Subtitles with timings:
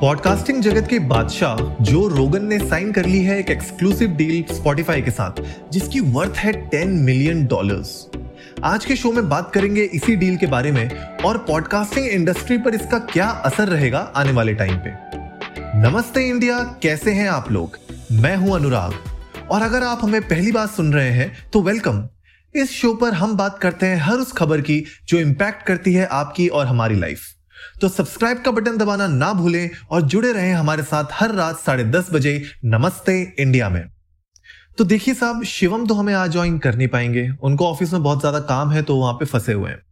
[0.00, 5.00] Podcasting जगत के बादशाह जो रोगन ने साइन कर ली है एक एक्सक्लूसिव डील स्पॉटिफाई
[5.02, 5.40] के साथ,
[5.72, 7.90] जिसकी वर्थ है 10 मिलियन डॉलर्स
[8.64, 10.90] आज के शो में बात करेंगे इसी डील के बारे में
[11.24, 14.92] और पॉडकास्टिंग इंडस्ट्री पर इसका क्या असर रहेगा आने वाले टाइम पे।
[15.82, 17.78] नमस्ते इंडिया, कैसे हैं आप लोग?
[18.12, 18.94] मैं हूँ अनुराग।
[19.50, 22.02] और अगर आप हमें पहली बार सुन रहे हैं तो वेलकम
[22.54, 26.06] इस शो पर हम बात करते हैं हर उस खबर की जो इंपैक्ट करती है
[26.12, 27.26] आपकी और हमारी लाइफ
[27.80, 31.84] तो सब्सक्राइब का बटन दबाना ना भूलें और जुड़े रहें हमारे साथ हर रात साढ़े
[31.86, 33.84] दस बजे नमस्ते इंडिया में।
[34.78, 38.20] तो देखिए साहब, शिवम तो हमें आज ज्वाइन कर नहीं पाएँगे। उनको ऑफ़िस में बहुत
[38.20, 39.82] ज़्यादा काम है तो वहाँ पे फंसे हुए हैं।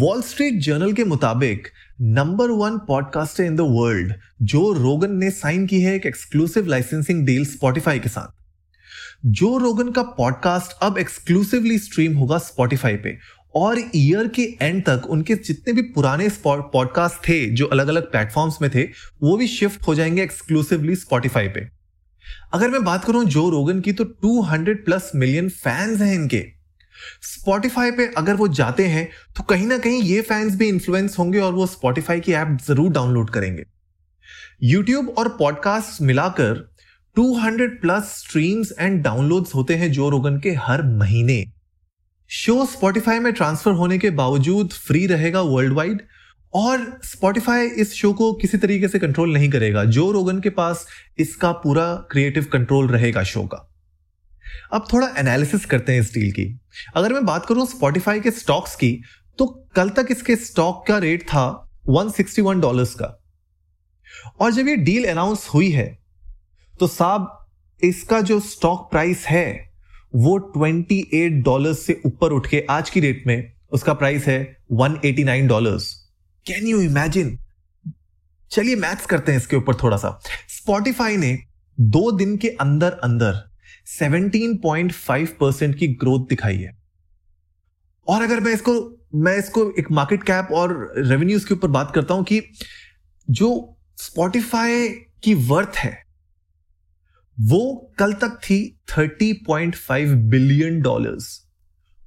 [0.00, 1.68] वॉल स्ट्रीट जर्नल के मुताबिक
[2.00, 4.12] number one podcaster in the world
[4.42, 8.40] Joe Rogan ने साइन की है एक एक्सक्लूसिव लाइसेंसिंग डील स्पॉटिफाई के साथ।
[9.26, 13.16] जो रोगन का पॉडकास्ट अब एक्सक्लूसिवली स्ट्रीम होगा स्पॉटिफाई पे।
[13.56, 18.58] और ईयर के एंड तक उनके जितने भी पुराने पॉडकास्ट थे, जो अलग अलग प्लेटफॉर्म्स
[18.62, 18.82] में थे,
[19.22, 21.68] वो भी शिफ्ट हो जाएँगे एक्सक्लूसिवली स्पॉटिफाई पे।
[22.52, 26.44] अगर मैं बात करूँ जो रोगन की तो 200 प्लस मिलियन फैंस हैं इनके।
[27.22, 31.38] स्पॉटिफाई पे अगर वो जाते हैं तो कहीं ना कहीं ये फैंस भी इन्फ्लुएंस होंगे
[31.38, 33.64] और वो स्पॉटिफाई की ऐप ज़रूर डाउनलोड करेंगे।
[34.62, 36.68] यूट्यूब और पॉडकास्ट मिलाकर
[37.16, 41.44] 200 प्लस स्ट्रीम्स एंड डाउनलोड्स होते हैं जो रोगन के हर महीने।
[42.34, 46.00] शो स्पॉटिफाई में ट्रांसफ़र होने के बावजूद फ्री रहेगा वर्ल्ड वाइड
[46.54, 50.86] और स्पॉटिफाई इस शो को किसी तरीके से कंट्रोल नहीं करेगा। जो रोगन के पास
[51.18, 53.58] इसका पूरा क्रिएटिव कंट्रोल रहेगा शो का।
[54.72, 56.46] अब थोड़ा एनालिसिस करते हैं इस डील की।
[56.94, 58.90] अगर मैं बात करूँ स्पॉटिफाई के स्टॉक्स की
[59.38, 61.44] तो कल तक इसके स्टॉक का रेट था
[61.90, 63.06] 161 डॉलर्स का।
[64.40, 65.86] और जब ये डील अनाउंस हुई है
[66.74, 67.28] तो साहब
[67.82, 69.71] इसका जो स्टॉक प्राइस है
[70.14, 75.46] वो 28 डॉलर से ऊपर उठ के आज की रेट में उसका प्राइस है 189
[75.48, 75.92] डॉलर्स
[76.46, 77.38] कैन यू इमेजिन
[78.50, 81.38] चलिए मैथ्स करते हैं इसके ऊपर थोड़ा सा। स्पॉटिफाई ने
[81.80, 83.40] दो दिन के अंदर अंदर
[84.00, 86.76] 17.5 परसेंट की ग्रोथ दिखाई है।
[88.08, 88.74] और अगर मैं इसको
[89.14, 92.42] मैं इसको एक मार्केट कैप और रेवेन्यूज के ऊपर बात करता हूँ कि
[93.30, 94.88] जो स्पॉटिफाई
[95.22, 96.11] की वर्थ है
[97.40, 101.46] वो कल तक थी 30.5 बिलियन डॉलर्स।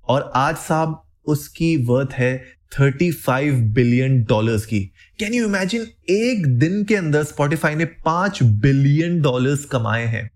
[0.08, 2.46] और आज साहब उसकी वर्थ है
[2.80, 4.86] 35 बिलियन डॉलर्स की।
[5.20, 10.32] कैन यू इमेजिन एक दिन के अंदर स्पॉटिफाई ने पाँच बिलियन डॉलर्स कमाए हैं।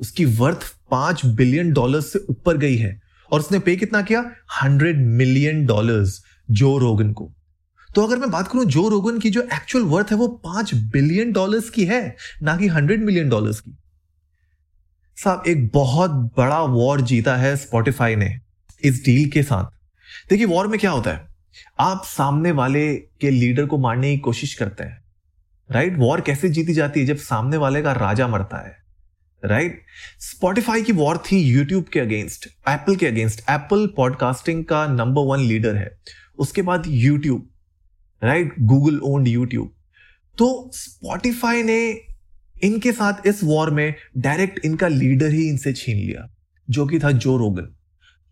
[0.00, 3.00] उसकी वर्थ पाँच बिलियन डॉलर्स से ऊपर गई है।
[3.32, 4.32] और उसने पे कितना किया?
[4.62, 7.34] हंड्रेड मिलियन डॉलर्स जो रोगन को।
[7.98, 11.32] तो अगर मैं बात करूँ जो रोगन की जो एक्चुअल वर्थ है, वो पाँच बिलियन
[11.32, 13.78] डॉलर्स की है, ना कि हंड्रेड मिलियन डॉलर्स की।
[15.16, 18.40] साहब, एक बहुत बड़ा वॉर जीता है स्पॉटिफाई ने
[18.84, 19.64] इस डील के साथ।
[20.30, 21.26] देखिए वॉर में क्या होता है?
[21.80, 25.04] आप सामने वाले के लीडर को मारने की कोशिश करते हैं
[25.70, 27.06] राइट वॉर कैसे जीती जाती है?
[27.06, 28.76] जब सामने वाले का राजा मरता है
[29.44, 29.82] राइट
[30.20, 35.40] स्पॉटिफाई की वॉर थी यूट्यूब के अगेंस्ट एप्पल के अगेंस्ट एप्पल पॉडकास्टिंग का नंबर वन
[35.40, 35.98] लीडर है।
[36.38, 37.48] उसके बाद YouTube
[38.22, 39.72] right Google owned YouTube
[40.38, 41.78] तो स्पॉटिफाई ने
[42.62, 46.28] इनके साथ इस वॉर में डायरेक्ट इनका लीडर ही इनसे छीन लिया,
[46.70, 47.74] जो कि था Joe Rogan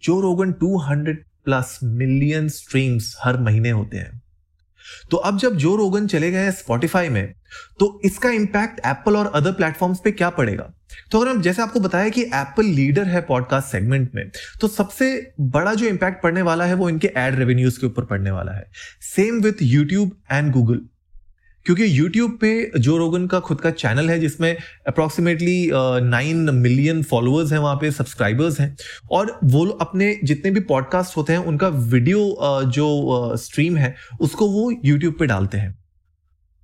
[0.02, 4.22] Joe Rogan 200 plus million streams हर महीने होते हैं।
[5.10, 7.34] तो अब जब जो रोगन चले गए स्पॉटिफाई में
[7.80, 10.72] तो इसका इंपैक्ट एप्पल और अदर प्लेटफॉर्म्स पे क्या पड़ेगा?
[11.10, 15.32] तो अगर हम, जैसे आपको बताया कि एप्पल लीडर है पॉडकास्ट सेगमेंट में तो सबसे
[15.40, 18.66] बड़ा जो इंपैक्ट पड़ने वाला है वो इनके एड रेवेन्यूज के ऊपर पड़ने वाला है।
[19.16, 20.80] Same with YouTube and Google
[21.66, 24.56] क्योंकि यूट्यूब पे जो रोगन का खुद का चैनल है जिसमें
[24.88, 25.70] अप्रोक्सीमेटली
[26.02, 28.76] नाइन मिलियन फॉलोअर्स हैं वहाँ पे सब्सक्राइबर्स हैं।
[29.10, 33.94] और वो अपने जितने भी पॉडकास्ट होते हैं उनका वीडियो uh, जो स्ट्रीम uh, है
[34.20, 35.78] उसको वो यूट्यूब पे डालते हैं।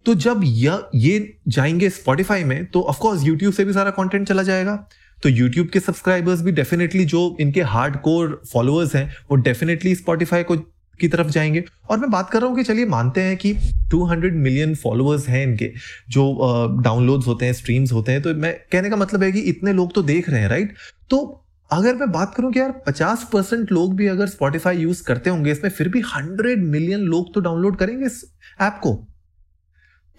[0.06, 4.42] तो जब यह ये जाएँगे स्पॉटिफाई में तो ऑफकोर्स यूट्यूब से भी सारा कॉन्टेंट चला
[4.42, 4.76] जाएगा।
[5.22, 10.42] तो यूट्यूब के सब्सक्राइबर्स भी डेफिनेटली जो इनके हार्ड कोर फॉलोअर्स हैं वो डेफिनेटली स्पॉटिफाई
[10.42, 10.56] को
[11.02, 13.52] की तरफ़ जाएँगे। और मैं बात कर रहा हूँ कि चलिए मानते हैं कि
[13.90, 15.72] 200 मिलियन फॉलोअर्स हैं इनके,
[16.08, 19.72] जो डाउनलोड्स होते हैं स्ट्रीम्स होते हैं तो मैं कहने का मतलब है कि इतने
[19.72, 20.74] लोग तो देख रहे हैं राइट
[21.10, 21.38] तो
[21.70, 25.52] अगर मैं बात करूँ कि यार 50 परसेंट लोग भी अगर स्पॉटिफाई यूज़ करते होंगे,
[25.52, 28.24] इसमें फिर भी 100 मिलियन लोग तो डाउनलोड करेंगे इस
[28.60, 28.92] ऐप को?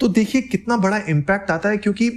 [0.03, 2.09] तो देखिए कितना बड़ा इंपैक्ट आता है क्योंकि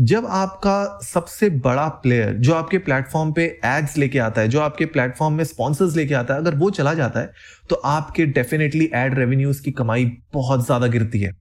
[0.00, 4.86] जब आपका सबसे बड़ा प्लेयर जो आपके प्लेटफॉर्म पे एड्स लेके आता है, जो आपके
[4.86, 7.32] प्लेटफॉर्म में स्पॉन्सर्स लेके आता है, अगर वो चला जाता है
[7.70, 10.04] तो आपके डेफिनेटली एड रेवेन्यूज की कमाई
[10.34, 11.32] बहुत ज़्यादा गिरती है।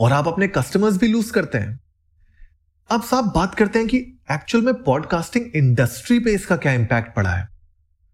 [0.00, 1.78] और आप अपने कस्टमर्स भी लूज करते हैं।
[2.90, 3.98] अब साहब बात करते हैं कि
[4.32, 7.48] एक्चुअल में पॉडकास्टिंग इंडस्ट्री पे इसका क्या इंपैक्ट पड़ा है?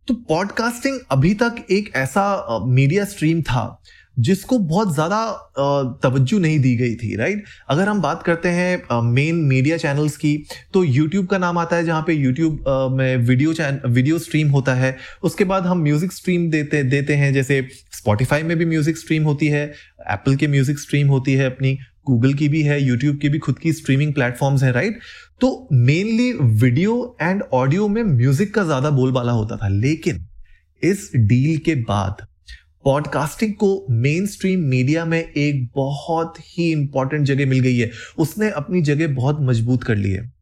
[0.09, 3.65] तो पॉडकास्टिंग अभी तक एक ऐसा मीडिया स्ट्रीम था
[4.19, 5.19] जिसको बहुत ज़्यादा
[6.03, 10.37] तवज्जो नहीं दी गई थी राइट अगर हम बात करते हैं मेन मीडिया चैनल्स की
[10.75, 14.75] तो यूट्यूब का नाम आता है, जहाँ पे यूट्यूब में वीडियो चैन वीडियो स्ट्रीम होता
[14.75, 19.25] है। उसके बाद हम म्यूज़िक स्ट्रीम देते देते हैं, जैसे स्पॉटिफाई में भी म्यूज़िक स्ट्रीम
[19.25, 19.65] होती है
[20.11, 21.77] एप्पल के म्यूज़िक स्ट्रीम होती है अपनी
[22.07, 25.01] गूगल की भी है यूट्यूब की भी खुद की स्ट्रीमिंग प्लेटफॉर्म्स हैं राइट
[25.41, 26.33] तो मेनली
[26.63, 30.27] वीडियो एंड ऑडियो में म्यूज़िक का ज़्यादा बोलबाला होता था, लेकिन
[30.83, 32.27] इस डील के बाद
[32.89, 38.51] पॉडकास्टिंग को मेन स्ट्रीम मीडिया में एक बहुत ही इंपॉर्टेंट जगह मिल गई है। उसने
[38.51, 40.33] अपनी जगह बहुत मज़बूत कर ली है।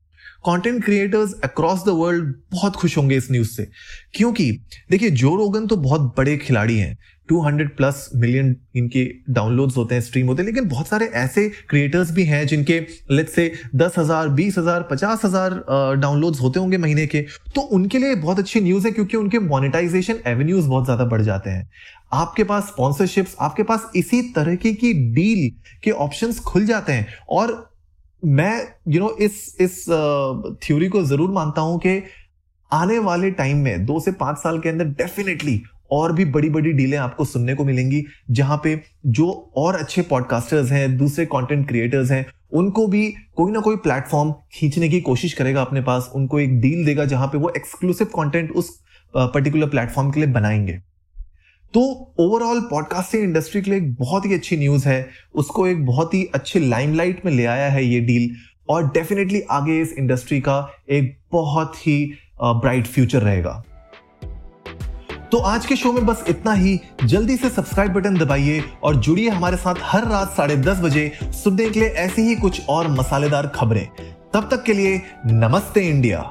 [0.46, 3.68] Content creators across the world बहुत खुश होंगे इस न्यूज़ से।
[4.14, 4.52] क्योंकि,
[4.90, 6.98] देखिए जो रोगन तो बहुत बड़े खिलाड़ी हैं।
[7.28, 12.10] 200 प्लस मिलियन इनके डाउनलोड्स होते हैं स्ट्रीम होते हैं लेकिन बहुत सारे ऐसे क्रिएटर्स
[12.10, 12.78] भी हैं जिनके
[13.10, 15.62] लेट्स से दस हज़ार बीस हज़ार पचास हज़ार
[16.00, 17.22] डाउनलोड्स होते होंगे महीने के।
[17.54, 21.50] तो उनके लिए बहुत अच्छी न्यूज़ है क्योंकि उनके मोनिटाइजेशन एवेन्यूज बहुत ज़्यादा बढ़ जाते
[21.50, 21.68] हैं।
[22.12, 25.50] आपके पास स्पॉन्सरशिप्स आपके पास इसी तरह की डील
[25.84, 27.54] के ऑप्शंस खुल जाते हैं। और
[28.22, 29.84] मैं यू you नो know, इस इस
[30.62, 32.02] थ्योरी को ज़रूर मानता हूँ कि
[32.70, 36.72] आने वाले टाइम में दो से पाँच साल के अंदर डेफिनेटली और भी बड़ी बड़ी
[36.72, 42.10] डीलें आपको सुनने को मिलेंगी, जहाँ पे जो और अच्छे पॉडकास्टर्स हैं, दूसरे कंटेंट क्रिएटर्स
[42.10, 43.06] हैं, उनको भी
[43.36, 47.26] कोई ना कोई प्लेटफॉर्म खींचने की कोशिश करेगा अपने पास। उनको एक डील देगा जहाँ
[47.26, 48.70] पे वो एक्सक्लूसिव कंटेंट उस
[49.14, 50.78] पर्टिकुलर प्लेटफॉर्म के लिए बनाएँगे।
[51.74, 51.80] तो
[52.18, 56.24] ओवरऑल पॉडकास्टिंग इंडस्ट्री के लिए एक बहुत ही अच्छी न्यूज़ है। उसको एक बहुत ही
[56.34, 58.30] अच्छे लाइमलाइट में ले आया है ये डील
[58.68, 62.12] और डेफिनेटली आगे इस इंडस्ट्री का एक बहुत ही
[62.42, 63.62] ब्राइट फ्यूचर रहेगा।
[65.36, 69.28] तो आज के शो में बस इतना ही। जल्दी से सब्सक्राइब बटन दबाइए और जुड़िए
[69.28, 73.46] हमारे साथ हर रात साढ़े दस बजे सुनने के लिए ऐसी ही कुछ और मसालेदार
[73.46, 73.86] खबरें।
[74.34, 76.28] तब तक के लिए नमस्ते इंडिया।